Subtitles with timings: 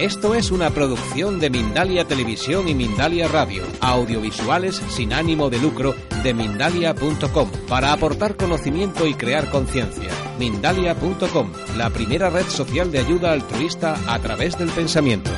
[0.00, 5.94] Esto es una producción de Mindalia Televisión y Mindalia Radio, audiovisuales sin ánimo de lucro
[6.22, 10.10] de mindalia.com, para aportar conocimiento y crear conciencia.
[10.38, 15.30] Mindalia.com, la primera red social de ayuda altruista a través del pensamiento.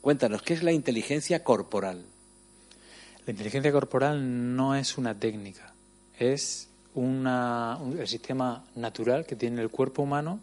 [0.00, 2.06] Cuéntanos, ¿qué es la inteligencia corporal?
[3.26, 5.74] La inteligencia corporal no es una técnica,
[6.18, 10.40] es una, el sistema natural que tiene el cuerpo humano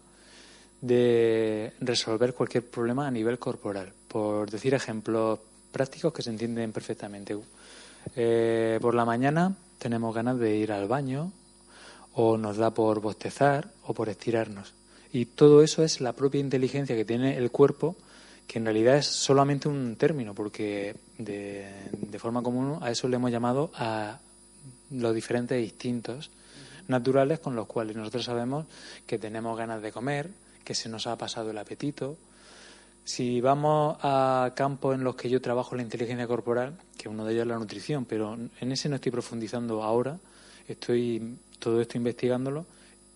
[0.80, 3.92] de resolver cualquier problema a nivel corporal.
[4.08, 5.38] Por decir ejemplos
[5.70, 7.36] prácticos que se entienden perfectamente.
[8.14, 11.32] Eh, por la mañana tenemos ganas de ir al baño
[12.14, 14.74] o nos da por bostezar o por estirarnos.
[15.12, 17.96] Y todo eso es la propia inteligencia que tiene el cuerpo,
[18.46, 23.16] que en realidad es solamente un término, porque de, de forma común a eso le
[23.16, 24.18] hemos llamado a
[24.90, 26.30] los diferentes instintos
[26.88, 28.66] naturales con los cuales nosotros sabemos
[29.06, 30.30] que tenemos ganas de comer,
[30.64, 32.16] que se nos ha pasado el apetito.
[33.04, 37.32] Si vamos a campos en los que yo trabajo la inteligencia corporal, que uno de
[37.32, 40.18] ellos es la nutrición, pero en ese no estoy profundizando ahora,
[40.68, 42.66] estoy todo esto investigándolo,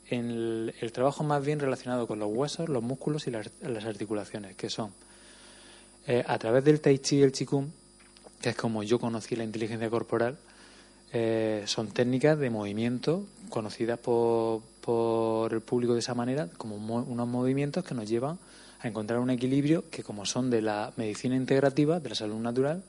[0.08, 3.50] en el, trabajo más bien relacionado con los huesos, los músculos y las,
[3.84, 4.92] articulaciones, que son
[6.06, 7.70] eh, a través del tai chi y el qigong,
[8.40, 10.36] que es como yo conocí la inteligencia corporal,
[11.12, 14.62] eh, son técnicas de movimiento conocidas por,
[15.52, 18.38] el público de esa manera como unos movimientos que nos llevan
[18.80, 22.82] a encontrar un equilibrio que como son de la medicina integrativa, de la salud natural,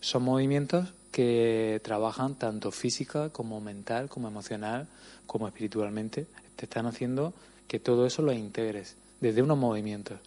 [0.00, 4.88] son movimientos que trabajan tanto física como mental, como emocional,
[5.26, 6.26] como espiritualmente.
[6.56, 7.34] Te están haciendo
[7.68, 10.18] que todo eso lo integres desde unos movimientos.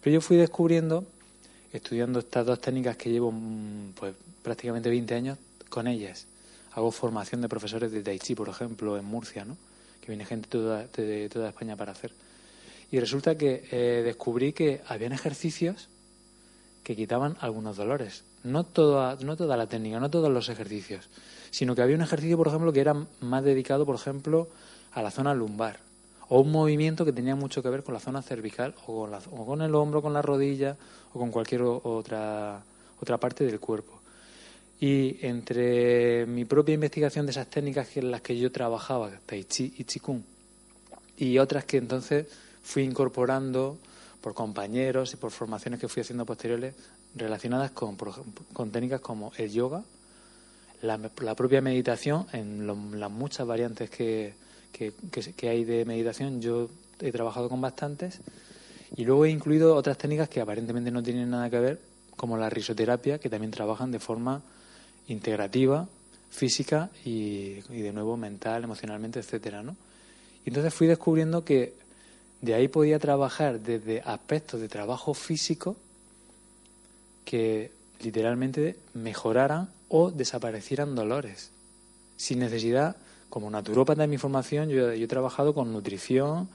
[0.00, 1.04] Pero yo fui descubriendo,
[1.72, 5.38] estudiando estas dos técnicas que llevo mm, pues, prácticamente 20 años
[5.70, 6.26] con ellas,
[6.74, 9.56] hago formación de profesores de Tai Chi, por ejemplo, en Murcia, ¿no?
[10.00, 12.12] que viene gente toda, de toda España para hacer.
[12.90, 15.88] Y resulta que eh, descubrí que habían ejercicios
[16.82, 18.24] que quitaban algunos dolores.
[18.42, 21.08] No toda, no toda la técnica, no todos los ejercicios,
[21.50, 24.48] sino que había un ejercicio, por ejemplo, que era más dedicado, por ejemplo,
[24.92, 25.78] a la zona lumbar,
[26.28, 29.18] o un movimiento que tenía mucho que ver con la zona cervical, o con, la,
[29.30, 30.76] o con el hombro, con la rodilla,
[31.14, 32.62] o con cualquier otra,
[33.00, 34.03] otra parte del cuerpo.
[34.86, 39.72] Y entre mi propia investigación de esas técnicas en las que yo trabajaba, Tai Chi
[39.78, 40.22] y Qigong,
[41.16, 42.26] y otras que entonces
[42.62, 43.78] fui incorporando
[44.20, 46.74] por compañeros y por formaciones que fui haciendo posteriores
[47.14, 49.82] relacionadas con, con técnicas como el yoga,
[50.82, 52.66] la, propia meditación, en
[53.00, 54.34] las muchas variantes que,
[54.70, 56.68] que, que, hay de meditación, yo
[57.00, 58.20] he trabajado con bastantes,
[58.94, 61.80] y luego he incluido otras técnicas que aparentemente no tienen nada que ver,
[62.18, 64.42] como la risoterapia, que también trabajan de forma
[65.08, 65.88] integrativa,
[66.30, 69.76] física y, de nuevo mental, emocionalmente, etcétera, ¿no?
[70.44, 71.74] Y entonces fui descubriendo que
[72.40, 75.76] de ahí podía trabajar desde aspectos de trabajo físico
[77.24, 77.70] que
[78.02, 81.50] literalmente mejoraran o desaparecieran dolores.
[82.16, 82.96] Sin necesidad,
[83.30, 86.48] como naturópata en mi formación, yo, yo he trabajado con nutrición,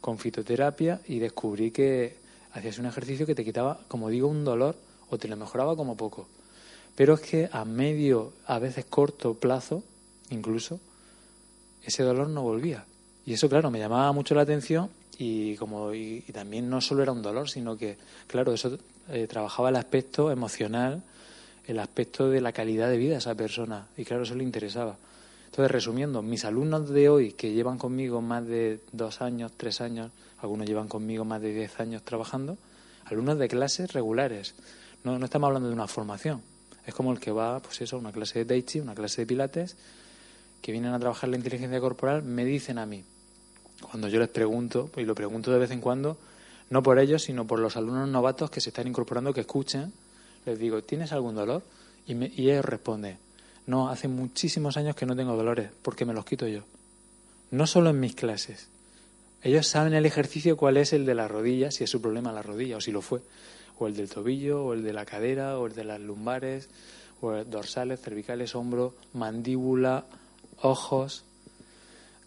[0.00, 2.16] con fitoterapia y descubrí que
[2.52, 4.76] hacías un ejercicio que te quitaba, como digo, un dolor
[5.10, 6.28] o te lo mejoraba como poco.
[6.94, 9.82] Pero es que a medio, a veces corto plazo,
[10.30, 10.80] incluso,
[11.82, 12.84] ese dolor no volvía.
[13.26, 17.12] Y eso, claro, me llamaba mucho la atención y como y, también no solo era
[17.12, 17.96] un dolor, sino que,
[18.26, 18.78] claro, eso
[19.08, 21.02] eh, trabajaba el aspecto emocional,
[21.66, 23.86] el aspecto de la calidad de vida de esa persona.
[23.96, 24.96] Y claro, eso le interesaba.
[25.46, 30.10] Entonces, resumiendo, mis alumnos de hoy que llevan conmigo más de dos años, tres años,
[30.38, 32.58] algunos llevan conmigo más de diez años trabajando,
[33.04, 34.54] alumnos de clases regulares.
[35.04, 36.42] No, no estamos hablando de una formación,
[36.86, 39.22] es como el que va, pues eso, a una clase de Tai Chi, una clase
[39.22, 39.76] de Pilates,
[40.60, 43.04] que vienen a trabajar la inteligencia corporal, me dicen a mí,
[43.82, 46.18] cuando yo les pregunto, y lo pregunto de vez en cuando,
[46.70, 49.92] no por ellos, sino por los alumnos novatos que se están incorporando, que escuchen,
[50.46, 51.62] les digo, ¿tienes algún dolor?
[52.06, 53.18] Y, me, y ellos responden,
[53.66, 56.62] no, hace muchísimos años que no tengo dolores, porque me los quito yo.
[57.50, 58.68] No solo en mis clases.
[59.42, 62.42] Ellos saben el ejercicio cuál es el de la rodilla, si es su problema la
[62.42, 63.20] rodilla o si lo fue
[63.78, 66.68] o el del tobillo, o el de la cadera, o el de las lumbares,
[67.20, 70.04] o dorsales, cervicales, hombro, mandíbula,
[70.62, 71.24] ojos,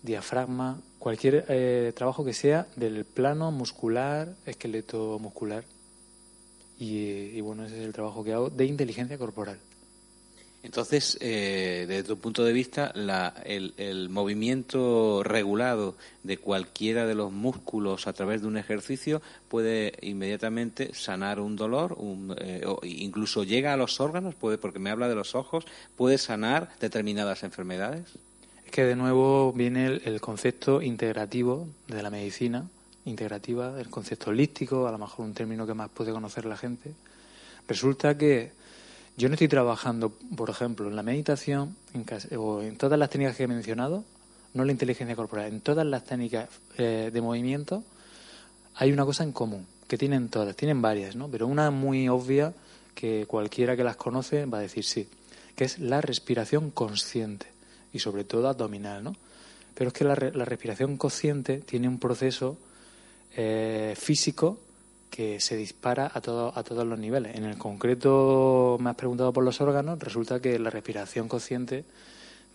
[0.04, 5.64] diafragma, cualquier eh, trabajo que sea del plano muscular, esqueleto muscular.
[6.80, 9.60] y bueno, ese es el trabajo que hago de inteligencia corporal.
[10.68, 12.92] Entonces, eh, desde tu punto de vista,
[13.46, 20.94] el, movimiento regulado de cualquiera de los músculos a través de un ejercicio puede inmediatamente
[20.94, 21.98] sanar un dolor,
[22.42, 25.64] eh, o incluso llega a los órganos, puede, porque me habla de los ojos,
[25.96, 28.04] puede sanar determinadas enfermedades.
[28.66, 32.68] Es que de nuevo viene el, concepto integrativo de la medicina,
[33.06, 36.92] integrativa, el concepto holístico, a lo mejor un término que más puede conocer la gente.
[37.70, 38.52] Resulta que
[39.18, 41.76] yo no estoy trabajando, por ejemplo, en la meditación
[42.38, 44.04] o en todas las técnicas que he mencionado,
[44.54, 47.84] no la inteligencia corporal, en todas las técnicas eh, de movimiento
[48.76, 51.30] hay una cosa en común, que tienen todas, tienen varias, ¿no?
[51.30, 52.54] Pero una muy obvia
[52.94, 55.08] que cualquiera que las conoce va a decir sí,
[55.56, 57.48] que es la respiración consciente
[57.92, 59.16] y sobre todo abdominal, ¿no?
[59.74, 62.58] Pero es que la, respiración consciente tiene un proceso
[63.36, 64.60] eh, físico
[65.10, 67.36] que se dispara a, todo, a todos los niveles.
[67.36, 71.86] En el concreto, me has preguntado por los órganos, resulta que la respiración consciente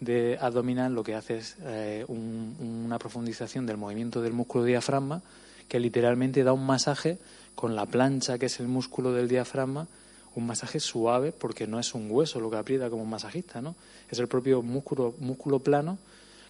[0.01, 5.23] de abdominal lo que hace es eh, una profundización del movimiento del músculo diafragma
[5.69, 7.19] que literalmente da un masaje
[7.55, 9.87] con la plancha que es el músculo del diafragma,
[10.35, 13.77] un masaje suave porque no es un hueso lo que aprieta como un masajista, ¿no?
[14.11, 15.99] Es el propio músculo, músculo plano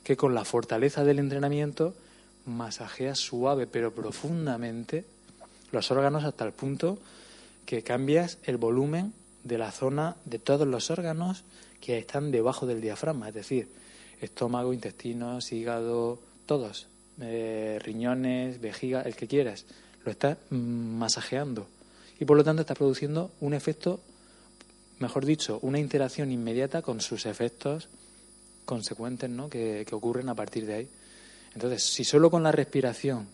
[0.02, 1.94] que con la fortaleza del entrenamiento
[2.46, 5.04] masajea suave pero profundamente
[5.72, 6.98] los órganos hasta el punto
[7.66, 11.44] que cambias el volumen de la zona de todos los órganos
[11.80, 13.68] que están debajo del diafragma, es decir,
[14.20, 16.86] estómago, intestinos, hígado, todos,
[17.20, 19.66] eh, riñones, vejiga, el que quieras,
[20.04, 21.66] lo estás masajeando
[22.20, 24.00] y por lo tanto está produciendo un efecto,
[25.00, 27.88] mejor dicho, una interacción inmediata con sus efectos
[28.64, 29.48] consecuentes ¿no?
[29.48, 30.88] que, que ocurren a partir de ahí.
[31.54, 33.26] Entonces, si solo con la respiración,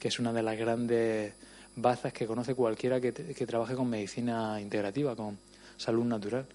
[0.00, 1.34] que es una de las grandes
[1.76, 5.38] bazas que conoce cualquiera que, trabaje con medicina integrativa, con
[5.76, 6.46] salud natural.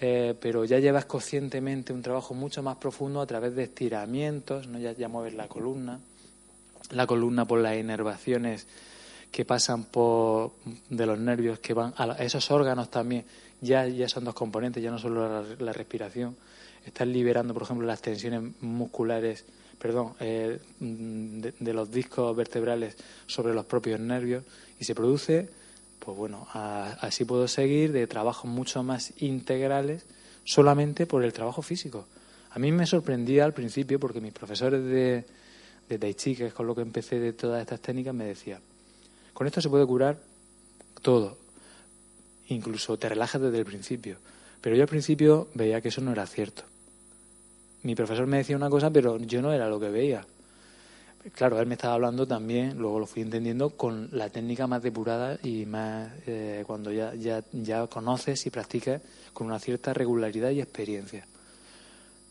[0.00, 4.78] Eh, pero ya llevas conscientemente un trabajo mucho más profundo a través de estiramientos, ¿no?
[4.80, 6.00] ya, ya mueves la columna,
[6.90, 8.66] la columna por las inervaciones
[9.30, 10.52] que pasan por
[10.90, 13.24] de los nervios que van a, esos órganos también
[13.60, 16.36] ya ya son dos componentes ya no solo la, la respiración
[16.86, 19.44] estás liberando por ejemplo las tensiones musculares
[19.78, 24.44] perdón, eh, de, los discos vertebrales sobre los propios nervios
[24.78, 25.48] y se produce,
[25.98, 30.04] pues bueno, así puedo seguir de trabajos mucho más integrales
[30.44, 32.06] solamente por el trabajo físico.
[32.50, 35.24] A mí me sorprendía al principio porque mis profesores de,
[35.88, 38.60] de Tai Chi, que es con lo que empecé de todas estas técnicas, me decían,
[39.32, 40.20] con esto se puede curar
[41.02, 41.38] todo,
[42.48, 44.18] incluso te relajas desde el principio.
[44.60, 46.64] Pero yo al principio veía que eso no era cierto
[47.84, 50.26] mi profesor me decía una cosa, pero yo no era lo que veía.
[51.32, 55.38] Claro, él me estaba hablando también, luego lo fui entendiendo, con la técnica más depurada
[55.42, 59.00] y más eh, cuando ya, ya, ya conoces y practicas
[59.32, 61.26] con una cierta regularidad y experiencia.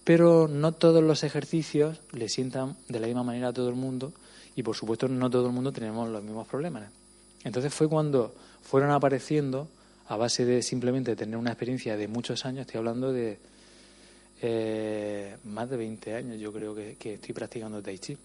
[0.03, 4.11] Pero no todos los ejercicios le sientan de la misma manera a todo el mundo
[4.55, 6.83] y por supuesto no todo el mundo tenemos los mismos problemas.
[7.44, 9.67] Entonces fue cuando fueron apareciendo,
[10.07, 13.39] a base de simplemente tener una experiencia de muchos años, estoy hablando de
[14.45, 18.18] eh, más de 20 años yo creo que, estoy practicando Tai Chi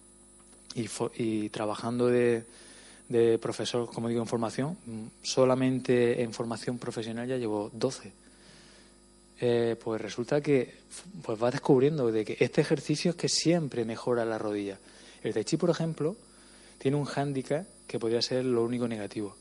[0.75, 2.45] y, trabajando de,
[3.41, 4.77] profesor, como digo, en formación.
[5.23, 8.13] Solamente en formación profesional ya llevo 12.
[9.41, 10.75] Eh, pues resulta que
[11.23, 14.77] pues vas descubriendo de que este ejercicio es que siempre mejora la rodilla.
[15.23, 16.17] El Tai Chi, por ejemplo,
[16.79, 19.37] tiene un hándicap que podría ser lo único negativo.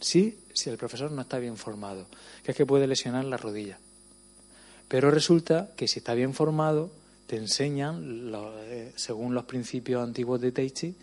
[0.00, 2.06] Sí, si el profesor no está bien formado,
[2.42, 3.78] que es que puede lesionar la rodilla.
[4.90, 6.90] Pero resulta que si está bien formado,
[7.28, 10.96] te enseñan, eh, según los principios antiguos de Tai Chi,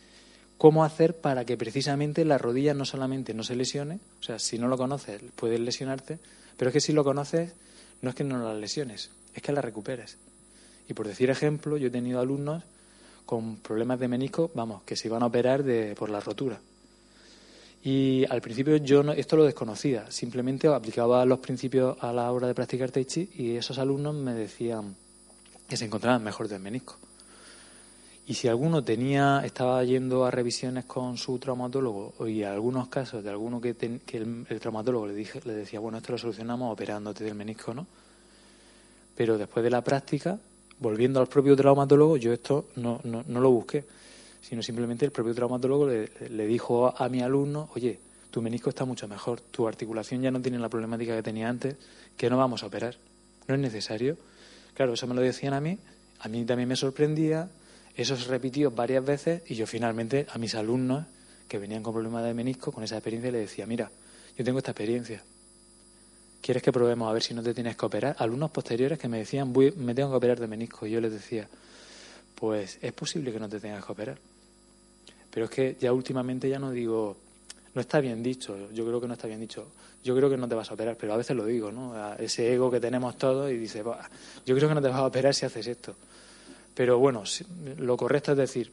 [0.57, 4.59] cómo hacer para que precisamente la rodilla no solamente no se lesione, o sea, si
[4.59, 6.19] no lo conoces puedes lesionarte,
[6.57, 7.53] pero es que si lo conoces
[8.01, 10.17] no es que no la lesiones, es que la recuperes.
[10.89, 12.63] Y por decir ejemplo, yo he tenido alumnos
[13.25, 16.59] con problemas de menisco, vamos, que se iban a operar de, por la rotura.
[17.89, 22.45] Y al principio yo no, esto lo desconocía, simplemente aplicaba los principios a la hora
[22.45, 24.93] de practicar Tai Chi y esos alumnos me decían
[25.69, 26.97] que se encontraban mejor del menisco.
[28.27, 33.29] Y si alguno tenía, estaba yendo a revisiones con su traumatólogo y algunos casos de
[33.29, 37.35] alguno que, que el, traumatólogo le, dije, le decía, bueno, esto lo solucionamos operándote del
[37.35, 37.87] menisco, ¿no?
[39.15, 40.37] Pero después de la práctica,
[40.79, 43.85] volviendo al propio traumatólogo, yo esto no, no, no lo busqué
[44.47, 47.99] sino simplemente el propio traumatólogo le, dijo a mi alumno, oye,
[48.31, 51.75] tu menisco está mucho mejor, tu articulación ya no tiene la problemática que tenía antes,
[52.15, 52.95] que no vamos a operar,
[53.49, 54.15] no es necesario.
[54.73, 55.77] Claro, eso me lo decían a mí,
[56.19, 57.49] a mí también me sorprendía,
[57.93, 61.05] eso se repitió varias veces y yo finalmente a mis alumnos
[61.49, 63.91] que venían con problemas de menisco, con esa experiencia, le decía, mira,
[64.37, 65.21] yo tengo esta experiencia,
[66.41, 68.15] ¿quieres que probemos a ver si no te tienes que operar?
[68.17, 71.49] Alumnos posteriores que me decían, me tengo que operar de menisco, y yo les decía,
[72.33, 74.17] pues es posible que no te tengas que operar.
[75.37, 77.15] Pero es que ya últimamente ya no digo,
[77.75, 79.67] no está bien dicho, yo creo que no está bien dicho,
[80.03, 81.93] yo creo que no te vas a operar, pero a veces lo digo, ¿no?
[82.15, 85.35] ese ego que tenemos todos y dice, yo creo que no te vas a operar
[85.35, 85.95] si haces esto.
[86.73, 87.21] Pero bueno,
[87.77, 88.71] lo correcto es decir,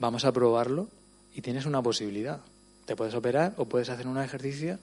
[0.00, 0.88] vamos a probarlo
[1.36, 2.40] y tienes una posibilidad.
[2.84, 4.80] Te puedes operar o puedes hacer un ejercicio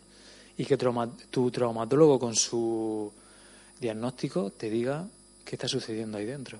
[0.56, 3.12] y que tu traumatólogo con su
[3.78, 5.06] diagnóstico te diga
[5.44, 6.60] qué está sucediendo ahí dentro.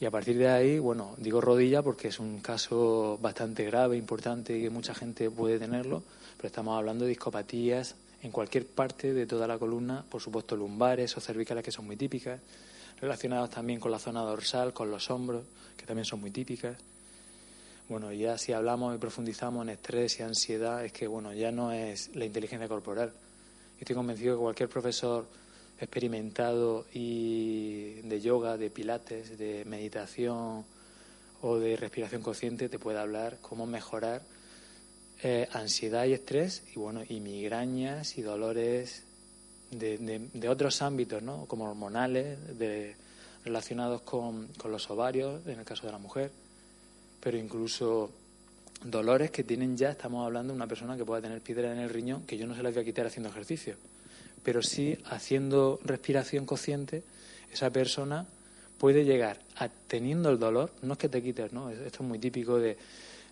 [0.00, 4.56] Y a partir de ahí, bueno, digo rodilla porque es un caso bastante grave, importante
[4.58, 6.02] y que mucha gente puede tenerlo,
[6.36, 11.16] pero estamos hablando de discopatías en cualquier parte de toda la columna, por supuesto lumbares
[11.16, 12.40] o cervicales que son muy típicas,
[13.00, 15.44] relacionados también con la zona dorsal, con los hombros,
[15.76, 16.76] que también son muy típicas.
[17.88, 21.70] Bueno, ya si hablamos y profundizamos en estrés y ansiedad, es que bueno, ya no
[21.70, 23.12] es la inteligencia corporal.
[23.78, 25.26] Estoy convencido que cualquier profesor
[25.80, 30.64] experimentado y de yoga, de pilates, de meditación
[31.42, 34.22] o de respiración consciente te puede hablar cómo mejorar
[35.22, 39.04] eh, ansiedad y estrés y bueno y migrañas y dolores
[39.70, 39.98] de,
[40.32, 42.96] de, otros ámbitos no como hormonales de,
[43.44, 46.30] relacionados con, con los ovarios en el caso de la mujer
[47.20, 48.10] pero incluso
[48.84, 51.90] dolores que tienen ya estamos hablando de una persona que pueda tener piedra en el
[51.90, 53.76] riñón que yo no se las voy a quitar haciendo ejercicio
[54.44, 57.02] pero sí haciendo respiración consciente,
[57.52, 58.26] esa persona
[58.78, 61.70] puede llegar a teniendo el dolor, no es que te quites, ¿no?
[61.70, 62.76] Esto es muy típico de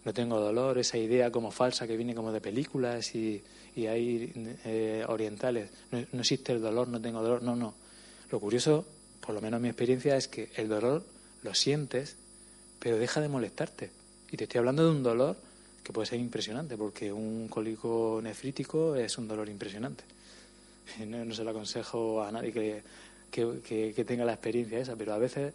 [0.05, 3.43] no tengo dolor, esa idea como falsa que viene como de películas y,
[3.77, 4.33] y hay
[4.65, 7.75] eh, orientales, no, existe el dolor, no tengo dolor, no, no.
[8.31, 8.85] Lo curioso,
[9.21, 11.05] por lo menos mi experiencia, es que el dolor
[11.43, 12.17] lo sientes,
[12.79, 13.91] pero deja de molestarte.
[14.31, 15.37] Y te estoy hablando de un dolor
[15.85, 20.05] que puede ser impresionante, porque un cólico nefrítico es un dolor impresionante.
[21.07, 22.83] no, se lo aconsejo a nadie que,
[23.31, 25.53] que, tenga la experiencia esa, pero a veces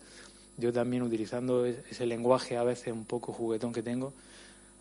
[0.57, 4.13] yo también utilizando ese lenguaje a veces un poco juguetón que tengo,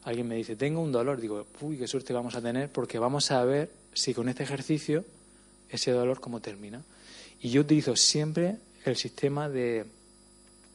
[0.05, 3.31] alguien me dice, tengo un dolor, digo, uy, qué suerte vamos a tener porque vamos
[3.31, 5.05] a ver si con este ejercicio
[5.69, 6.83] ese dolor cómo termina.
[7.41, 9.85] Y yo utilizo siempre el sistema de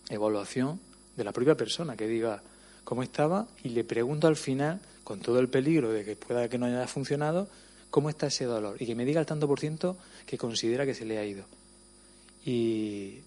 [0.10, 0.80] evaluación
[1.16, 2.44] de la propia persona, que diga
[2.84, 6.58] cómo estaba y le pregunto al final, con todo el peligro de que pueda que
[6.58, 7.48] no haya funcionado,
[7.92, 10.96] cómo está ese dolor y que me diga el tanto por ciento que considera que
[10.96, 11.46] se le ha ido.
[12.44, 13.20] Y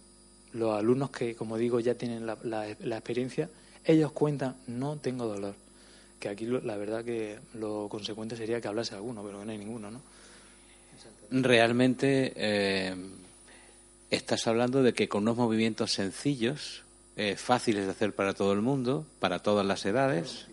[0.55, 3.49] los alumnos que, como digo, ya tienen la, la, experiencia,
[3.85, 5.55] ellos cuentan, no tengo dolor.
[6.19, 9.59] Que aquí la verdad que lo consecuente sería que hablase alguno, pero que no hay
[9.59, 10.01] ninguno, ¿no?
[11.31, 12.95] Realmente eh,
[14.11, 16.83] estás hablando de que con unos movimientos sencillos,
[17.17, 20.47] eh, fáciles de hacer para todo el mundo, para todas las edades,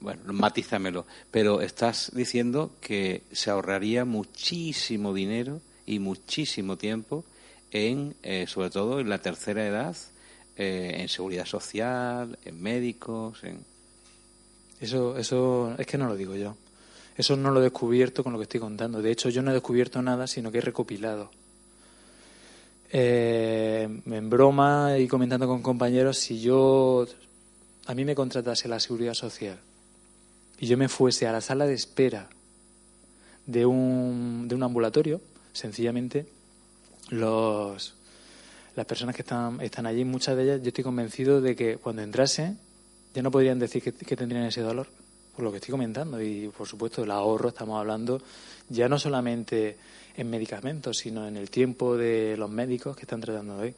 [0.00, 7.24] bueno, matízamelo, pero estás diciendo que se ahorraría muchísimo dinero y muchísimo tiempo
[7.70, 9.96] en, eh, sobre todo en la tercera edad,
[10.56, 13.64] eh, en seguridad social, en médicos, en...
[14.80, 16.56] Eso, eso es que no lo digo yo.
[17.16, 19.02] Eso no lo he descubierto con lo que estoy contando.
[19.02, 21.30] De hecho, yo no he descubierto nada, sino que he recopilado.
[22.90, 27.06] Eh, en broma y comentando con compañeros, si yo
[27.86, 29.58] a mí me contratase la seguridad social
[30.58, 32.28] y yo me fuese a la sala de espera
[33.46, 35.20] de un, de un ambulatorio,
[35.52, 36.26] sencillamente
[37.10, 37.94] los,
[38.76, 42.02] las personas que están, están allí, muchas de ellas, yo estoy convencido de que cuando
[42.02, 42.56] entrase
[43.14, 44.86] ya no podrían decir que, tendrían ese dolor,
[45.34, 46.20] por lo que estoy comentando.
[46.22, 48.20] Y por supuesto, el ahorro, estamos hablando
[48.68, 49.76] ya no solamente
[50.16, 53.74] en medicamentos, sino en el tiempo de los médicos que están tratando hoy.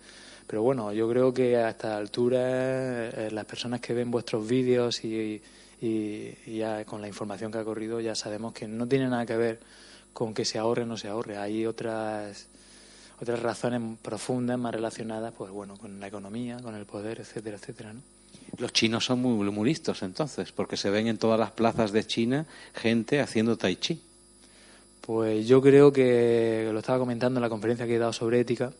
[0.47, 5.05] Pero bueno, yo creo que a esta altura eh, las personas que ven vuestros vídeos
[5.05, 5.43] y, y,
[5.81, 9.61] ya con la información que ha corrido ya sabemos que no tiene nada que ver
[10.13, 11.39] con que se ahorre o no se ahorre.
[11.39, 12.49] Hay otras
[13.21, 17.93] otras razones profundas más relacionadas, pues bueno, con la economía, con el poder, etcétera, etcétera,
[17.93, 18.01] ¿no?
[18.57, 22.47] Los chinos son muy, listos entonces, porque se ven en todas las plazas de China
[22.75, 24.01] gente haciendo tai chi.
[25.01, 28.73] Pues yo creo que lo estaba comentando en la conferencia que he dado sobre ética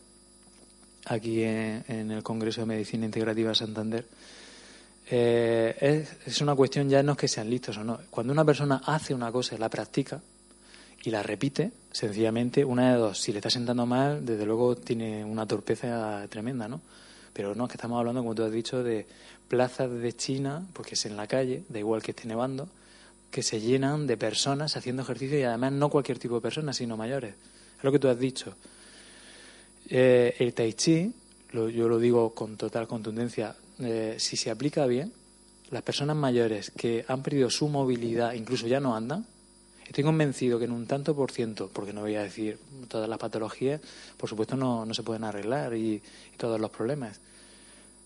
[1.05, 4.05] aquí en, en el Congreso de Medicina Integrativa de Santander
[5.13, 7.99] eh, es, una cuestión ya no es que sean listos o no.
[8.09, 10.21] Cuando una persona hace una cosa y la practica
[11.03, 15.25] y la repite, sencillamente, una de dos, si le está sentando mal, desde luego tiene
[15.25, 16.79] una torpeza tremenda, ¿no?
[17.33, 19.05] Pero no, es que estamos hablando, como tú has dicho, de
[19.49, 22.69] plazas de China, porque es en la calle, da igual que esté nevando,
[23.31, 26.95] que se llenan de personas haciendo ejercicio y además no cualquier tipo de personas, sino
[26.95, 27.35] mayores.
[27.77, 28.55] Es lo que tú has dicho.
[29.89, 31.11] Eh, el tai chi,
[31.51, 35.11] yo lo digo con total contundencia, eh, si se aplica bien,
[35.71, 39.25] las personas mayores que han perdido su movilidad, incluso ya no andan,
[39.85, 43.17] estoy convencido que en un tanto por ciento, porque no voy a decir todas las
[43.17, 43.81] patologías,
[44.17, 46.01] por supuesto no, se pueden arreglar y,
[46.37, 47.19] todos los problemas,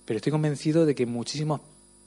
[0.05, 1.61] pero estoy convencido de que muchísimos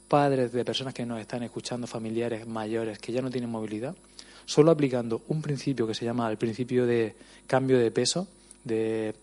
[0.08, 3.96] padres de personas que nos están escuchando, familiares mayores que ya no tienen movilidad,
[4.44, 7.14] solo aplicando un principio que se llama el principio de
[7.46, 8.28] cambio de peso,
[8.62, 9.14] de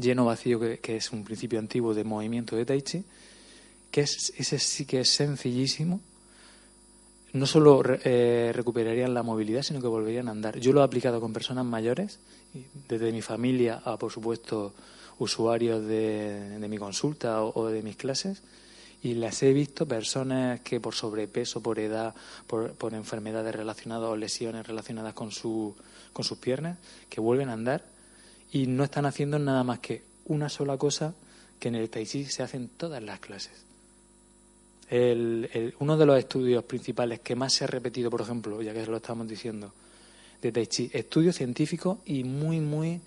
[0.00, 3.04] lleno vacío, que, que es un principio antiguo de movimiento de Tai Chi,
[3.90, 6.00] que es, ese sí que es sencillísimo,
[7.32, 10.58] no solo eh, recuperarían la movilidad, sino que volverían a andar.
[10.58, 12.18] Yo lo he aplicado con personas mayores,
[12.88, 14.74] desde mi familia a, por supuesto,
[15.18, 18.42] usuarios de, mi consulta o, de mis clases,
[19.02, 22.14] y las he visto personas que por sobrepeso, por edad,
[22.46, 25.74] por, por enfermedades relacionadas o lesiones relacionadas con, su,
[26.12, 26.78] con sus piernas,
[27.08, 27.84] que vuelven a andar
[28.52, 31.14] y no están haciendo nada más que una sola cosa
[31.58, 33.69] que en el Tai Chi se hacen todas las clases
[34.90, 38.84] el, uno de los estudios principales que más se ha repetido, por ejemplo, ya que
[38.86, 39.72] lo estamos diciendo,
[40.42, 43.00] de Tai Chi, estudio científico y muy, muy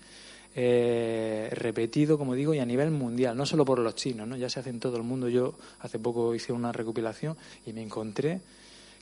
[0.54, 4.36] eh, repetido, como digo, y a nivel mundial, no solo por los chinos, ¿no?
[4.36, 5.28] ya se hace en todo el mundo.
[5.28, 7.36] Yo hace poco hice una recopilación
[7.66, 8.40] y me encontré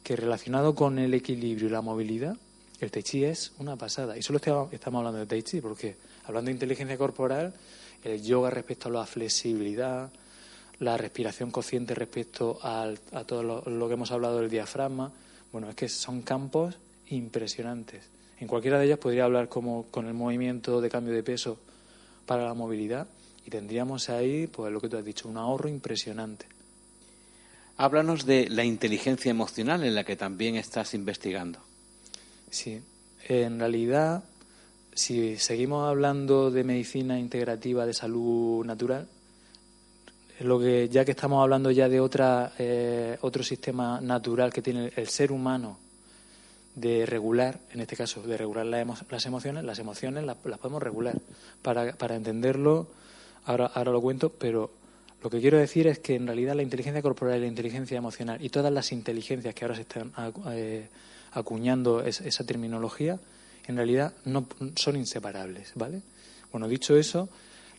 [0.03, 2.37] que relacionado con el equilibrio y la movilidad,
[2.81, 4.19] el Tai Chi es una pasada.
[4.19, 4.39] Y solo
[4.73, 7.55] estamos hablando de Tai Chi, porque hablando de inteligencia corporal,
[8.03, 10.11] el yoga respecto a la flexibilidad,
[10.83, 12.93] la respiración consciente respecto a
[13.25, 15.13] todo lo, que hemos hablado del diafragma.
[15.53, 16.77] Bueno, es que son campos
[17.09, 18.05] impresionantes.
[18.41, 21.57] En cualquiera de ellas podría hablar como con el movimiento de cambio de peso
[22.27, 23.07] para la movilidad
[23.47, 26.47] y tendríamos ahí, pues lo que tú has dicho, un ahorro impresionante.
[27.77, 31.61] Háblanos de la inteligencia emocional en la que también estás investigando.
[32.51, 32.83] Sí,
[33.29, 34.25] en realidad,
[34.95, 39.07] si seguimos hablando de medicina integrativa de salud natural,
[40.45, 44.93] lo que ya que estamos hablando ya de otra eh, otro sistema natural que tiene
[44.97, 45.79] el ser humano
[46.75, 51.19] de regular, en este caso de regular las emociones, las emociones las, podemos regular.
[51.61, 52.89] Para, para entenderlo,
[53.45, 54.71] ahora, ahora lo cuento, pero
[55.23, 58.43] lo que quiero decir es que en realidad la inteligencia corporal y la inteligencia emocional
[58.43, 60.13] y todas las inteligencias que ahora se están
[60.51, 60.89] eh,
[61.33, 63.19] acuñando esa terminología,
[63.67, 66.03] en realidad no son inseparables, ¿vale?
[66.51, 67.29] Bueno, dicho eso,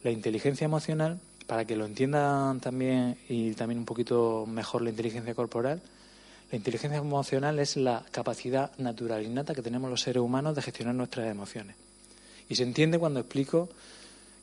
[0.04, 1.20] la inteligencia emocional
[1.54, 5.84] para que lo entiendan también y también un poquito mejor la inteligencia corporal,
[6.50, 10.96] la inteligencia emocional es la capacidad natural innata que tenemos los seres humanos de gestionar
[10.96, 11.76] nuestras emociones.
[12.50, 13.70] Y se entiende cuando explico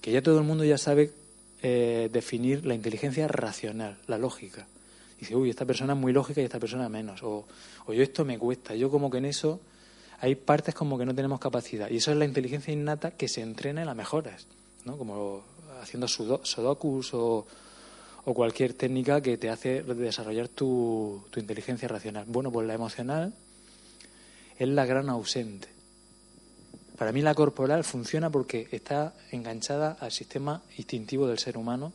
[0.01, 1.11] que ya todo el mundo ya sabe
[1.63, 4.69] eh, definir la inteligencia racional, la lógica.
[5.19, 7.25] Dice, uy, esta persona es muy lógica y esta persona menos.
[7.25, 7.45] O,
[7.87, 8.77] o yo esto me cuesta.
[8.77, 9.59] Yo como que en eso
[10.21, 11.91] hay partes como que no tenemos capacidad.
[11.91, 14.47] Y eso es la inteligencia innata que se entrena en las mejoras.
[14.85, 14.97] ¿no?
[14.97, 15.43] Como
[15.81, 17.47] haciendo sudokus o,
[18.25, 22.25] o cualquier técnica que te hace desarrollar tu, tu inteligencia racional.
[22.29, 23.33] Bueno, pues la emocional
[24.59, 25.69] es la gran ausente.
[26.99, 31.95] Para mí la corporal funciona porque está enganchada al sistema instintivo del ser humano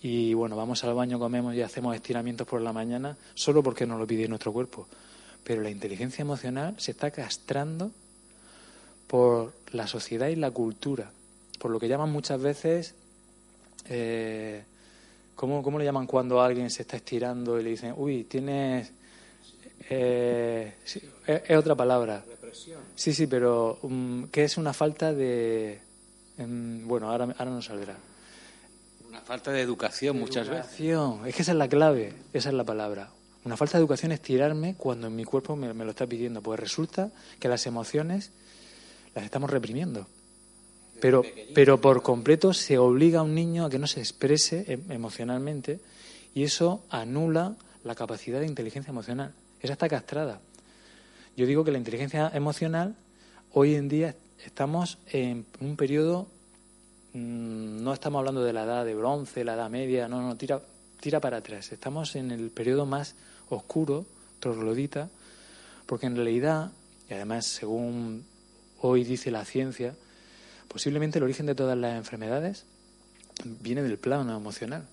[0.00, 3.98] y bueno, vamos al baño, comemos y hacemos estiramientos por la mañana solo porque nos
[3.98, 4.86] lo pide nuestro cuerpo.
[5.44, 7.90] Pero la inteligencia emocional se está castrando
[9.06, 11.10] por la sociedad y la cultura,
[11.58, 12.94] por lo que llaman muchas veces
[13.88, 14.62] eh,
[15.34, 18.92] ¿cómo, ¿cómo, le llaman cuando alguien se está estirando y le dicen, uy, tienes...
[19.90, 20.74] Eh,
[21.26, 22.24] es, otra palabra.
[22.28, 22.80] Represión.
[22.94, 25.80] Sí, sí, pero um, que es una falta de...
[26.36, 27.96] bueno, ahora, ahora no saldrá.
[29.08, 30.80] Una falta de educación muchas veces.
[31.26, 33.10] Es que esa es la clave, esa es la palabra.
[33.44, 36.42] Una falta de educación es tirarme cuando en mi cuerpo me, me lo está pidiendo.
[36.42, 38.32] Pues resulta que las emociones
[39.14, 40.06] las estamos reprimiendo.
[41.00, 41.22] Pero,
[41.54, 45.80] pero por completo se obliga a un niño a que no se exprese em, emocionalmente
[46.34, 49.32] y eso anula la capacidad de inteligencia emocional.
[49.60, 50.40] Esa está castrada.
[51.36, 52.96] Yo digo que la inteligencia emocional,
[53.52, 56.26] hoy en día estamos en un periodo,
[57.12, 60.60] mm, no estamos hablando de la edad de bronce, la edad media, no, no, tira,
[61.00, 61.72] tira para atrás.
[61.72, 63.14] Estamos en el periodo más
[63.50, 64.04] oscuro,
[64.40, 65.10] troglodita,
[65.86, 66.72] porque en realidad,
[67.08, 68.24] y además según
[68.80, 69.94] hoy dice la ciencia,
[70.68, 72.64] Posiblemente el origen de todas las enfermedades
[73.44, 74.86] viene del plano emocional.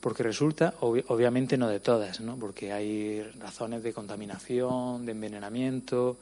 [0.00, 2.36] Porque resulta, obviamente no de todas, ¿no?
[2.36, 6.16] porque hay razones de contaminación, de envenenamiento,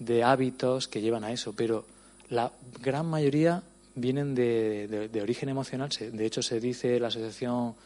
[0.00, 1.84] de hábitos que llevan a eso, pero
[2.30, 2.50] la
[2.82, 3.62] gran mayoría
[3.94, 5.88] vienen de, origen emocional.
[5.88, 7.76] De hecho, se dice la Asociación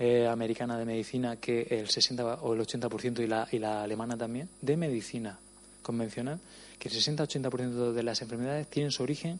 [0.00, 4.16] eh, Americana de Medicina que el 60 o el 80% y la, y la alemana
[4.16, 5.38] también, de medicina
[5.86, 6.40] convencional,
[6.80, 9.38] que el 60-80% de las enfermedades tienen su origen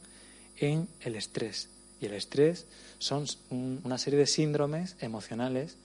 [0.58, 1.68] en el estrés.
[2.00, 2.66] Y el estrés
[2.98, 5.76] son una serie de síndromes emocionales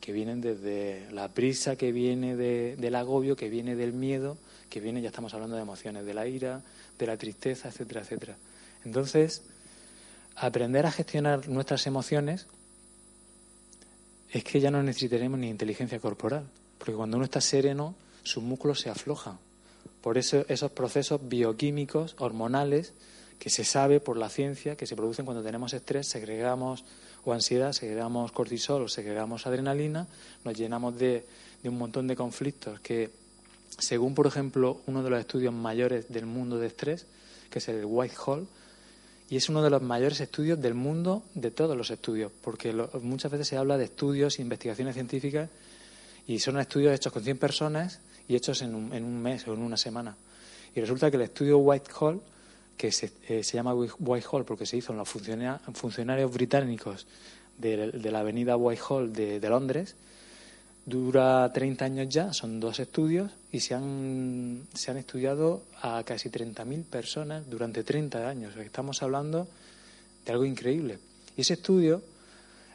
[0.00, 4.36] que vienen desde la prisa, que viene del agobio, que viene del miedo,
[4.68, 6.62] que viene, ya estamos hablando de emociones, de la ira,
[6.98, 8.36] de la tristeza, etcétera, etcétera.
[8.84, 9.42] Entonces,
[10.36, 12.46] aprender a gestionar nuestras emociones
[14.30, 16.46] es que ya no necesitaremos ni inteligencia corporal,
[16.78, 17.94] porque cuando uno está sereno,
[18.24, 19.38] sus músculos se aflojan,
[20.02, 22.92] por eso esos procesos bioquímicos, hormonales,
[23.38, 26.84] que se sabe por la ciencia que se producen cuando tenemos estrés, segregamos
[27.24, 30.06] o ansiedad, segregamos cortisol o segregamos adrenalina,
[30.44, 31.24] nos llenamos de,
[31.62, 33.10] de un montón de conflictos que,
[33.78, 37.06] según, por ejemplo, uno de los estudios mayores del mundo de estrés,
[37.50, 38.46] que es el Whitehall,
[39.30, 43.32] y es uno de los mayores estudios del mundo de todos los estudios, porque muchas
[43.32, 45.48] veces se habla de estudios investigaciones científicas
[46.26, 49.54] y son estudios hechos con 100 personas y hechos en un, en un mes o
[49.54, 50.16] en una semana.
[50.74, 52.20] Y resulta que el estudio Whitehall,
[52.76, 57.06] que se, eh, se llama Whitehall porque se hizo en los funcionarios británicos
[57.58, 59.96] de, la avenida Whitehall de, de Londres,
[60.84, 66.28] Dura 30 años ya, son dos estudios y se han, se han estudiado a casi
[66.28, 68.56] 30.000 personas durante 30 años.
[68.56, 69.46] Estamos hablando
[70.26, 70.98] de algo increíble.
[71.36, 72.02] Y ese estudio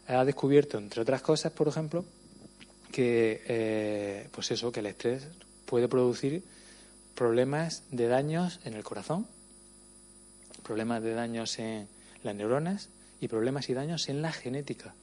[0.08, 2.06] ha descubierto, entre otras cosas, por ejemplo,
[2.92, 5.28] que, eh, pues eso, que el estrés
[5.66, 6.44] puede producir
[7.16, 9.28] problemas de daños en el corazón,
[10.64, 11.88] problemas de daños en
[12.24, 14.94] las neuronas y problemas y daños en la genética.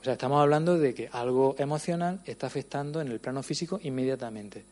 [0.00, 4.64] O sea, estamos hablando de que algo emocional está afectando en el plano físico inmediatamente.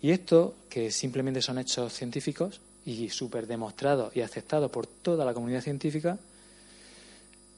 [0.00, 5.34] Y esto, que simplemente son hechos científicos y súper demostrados y aceptados por toda la
[5.34, 6.18] comunidad científica,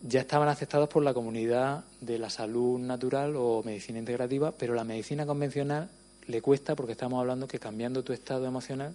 [0.06, 4.84] ya estaban aceptados por la comunidad de la salud natural o medicina integrativa, pero la
[4.84, 5.88] medicina convencional
[6.26, 8.94] le cuesta porque estamos hablando que cambiando tu estado emocional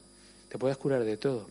[0.49, 1.47] te puedes curar de todo.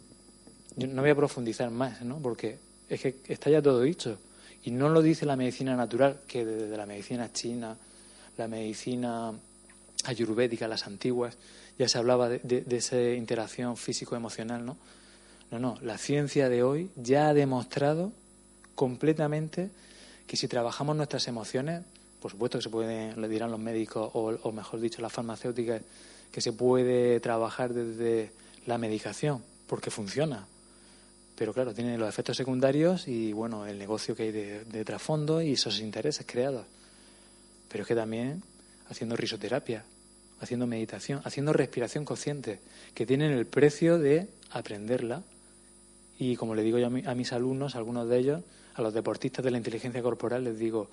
[0.76, 2.18] Yo no voy a profundizar más, ¿no?
[2.18, 4.18] Porque es que está ya todo dicho.
[4.62, 7.76] Y no lo dice la medicina natural, que desde la medicina china,
[8.36, 9.32] la medicina
[10.04, 11.36] ayurvédica, las antiguas,
[11.78, 14.76] ya se hablaba de, esa interacción físico-emocional, ¿no?
[15.50, 18.12] No, no, la ciencia de hoy ya ha demostrado
[18.78, 19.70] completamente
[20.28, 21.82] que si trabajamos nuestras emociones,
[22.22, 25.82] por supuesto que se puede, le dirán los médicos o, o mejor dicho las farmacéuticas,
[26.30, 28.30] que se puede trabajar desde
[28.66, 30.46] la medicación, porque funciona,
[31.34, 35.54] pero claro, tiene los efectos secundarios y bueno, el negocio que hay de, trasfondo y
[35.54, 36.66] esos intereses creados.
[37.68, 38.42] Pero es que también
[38.88, 39.84] haciendo risoterapia,
[40.40, 42.60] haciendo meditación, haciendo respiración consciente,
[42.94, 45.22] que tienen el precio de aprenderla.
[46.18, 48.42] Y como le digo yo a, a mis alumnos, algunos de ellos,
[48.74, 50.88] a los deportistas de la inteligencia corporal, les digo,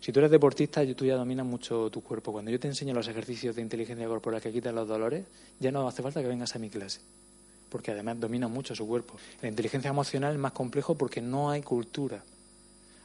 [0.00, 2.32] si tú eres deportista, tú ya dominas mucho tu cuerpo.
[2.32, 5.24] Cuando yo te enseño los ejercicios de inteligencia corporal que quitan los dolores,
[5.60, 7.00] ya no hace falta que vengas a mi clase
[7.74, 9.16] porque además domina mucho su cuerpo.
[9.42, 12.22] La inteligencia emocional es más complejo porque no hay cultura.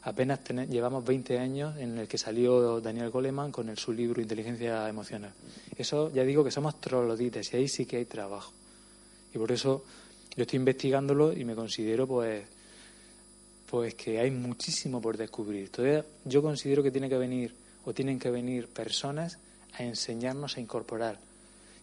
[0.04, 4.88] Apenas llevamos 20 años en el que salió Daniel Goleman con el, su libro Inteligencia
[4.88, 5.34] Emocional.
[5.76, 8.54] Eso ya digo que somos trolodites y ahí sí que hay trabajo.
[9.34, 9.84] Y por eso
[10.40, 12.46] yo estoy investigándolo y me considero pues
[13.70, 15.70] pues que hay muchísimo por descubrir.
[15.70, 19.38] Todavía yo considero que tiene que venir o tienen que venir personas
[19.74, 21.20] a enseñarnos a incorporar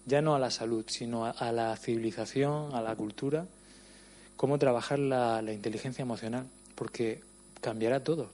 [0.06, 3.46] ya no a la salud, sino a, la civilización, a la cultura,
[4.36, 7.20] cómo trabajar la, inteligencia emocional, porque
[7.60, 8.30] cambiará todo.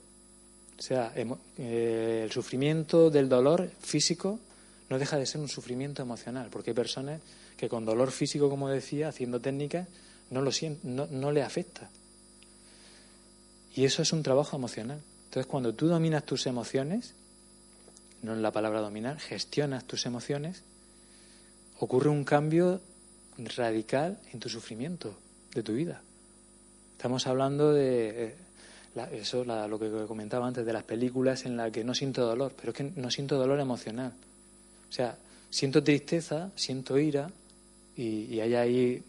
[0.79, 4.39] O sea, eh, el sufrimiento del dolor físico
[4.89, 7.19] no deja de ser un sufrimiento emocional, porque hay personas
[7.57, 9.87] que con dolor físico, como decía, haciendo técnicas,
[10.29, 10.51] no, lo
[10.83, 11.89] no, no le afecta.
[13.75, 15.01] Y eso es un trabajo emocional.
[15.25, 17.15] Entonces, cuando tú dominas tus emociones,
[18.21, 20.63] no es la palabra dominar, gestionas tus emociones,
[21.79, 22.81] ocurre un cambio
[23.37, 25.17] radical en tu sufrimiento
[25.53, 26.01] de tu vida.
[26.91, 28.35] Estamos hablando de eh,
[29.11, 32.71] eso, lo que comentaba antes, de las películas en las que no siento dolor, pero
[32.71, 34.13] es que no siento dolor emocional.
[34.87, 35.17] O sea,
[35.49, 37.31] siento tristeza, siento ira
[37.97, 39.03] y, y hay ahí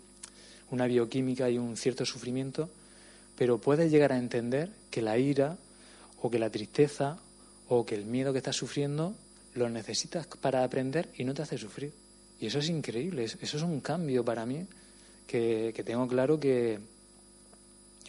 [0.71, 2.69] una bioquímica y un cierto sufrimiento,
[3.37, 5.57] pero puedes llegar a entender que la ira
[6.21, 7.19] o que la tristeza
[7.69, 9.15] o que el miedo que estás sufriendo
[9.55, 11.93] lo necesitas para aprender y no te hace sufrir.
[12.41, 14.67] Y eso es increíble, eso es un cambio para mí
[15.27, 16.81] que, tengo claro que,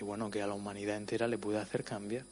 [0.02, 2.26] bueno, que a la humanidad entera le puede hacer cambiar.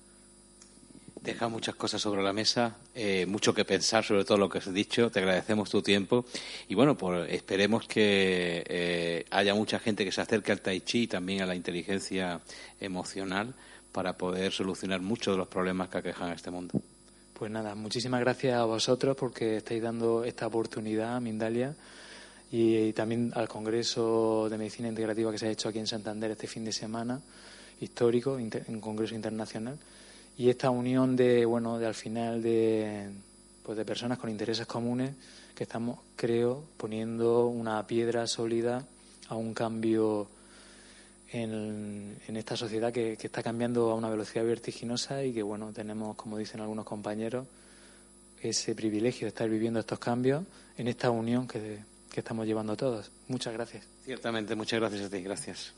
[1.22, 4.74] Deja muchas cosas sobre la mesa, eh, mucho que pensar sobre todo lo que has
[4.74, 5.10] dicho.
[5.10, 6.26] Te agradecemos tu tiempo
[6.68, 11.04] y bueno, pues esperemos que eh, haya mucha gente que se acerque al tai chi
[11.04, 12.42] y también a la inteligencia
[12.82, 13.54] emocional
[13.94, 16.82] para poder solucionar muchos de los problemas que aquejan a este mundo.
[17.34, 21.76] Pues nada, muchísimas gracias a vosotros porque estáis dando esta oportunidad a Mindalia
[22.52, 26.48] y, también al Congreso de Medicina Integrativa que se ha hecho aquí en Santander este
[26.48, 27.20] fin de semana,
[27.82, 29.78] histórico, un congreso internacional.
[30.38, 33.10] Y esta unión de, bueno, de al final de,
[33.64, 35.12] pues de personas con intereses comunes
[35.56, 38.86] que estamos, creo, poniendo una piedra sólida
[39.30, 40.28] a un cambio
[41.32, 46.38] en, esta sociedad que, está cambiando a una velocidad vertiginosa y que, bueno, tenemos, como
[46.38, 47.48] dicen algunos compañeros,
[48.42, 50.44] ese privilegio de estar viviendo estos cambios
[50.78, 51.80] en esta unión que,
[52.12, 53.12] que estamos llevando todos.
[53.28, 53.86] Muchas gracias.
[54.04, 55.22] Ciertamente, muchas gracias a ti.
[55.22, 55.74] Gracias.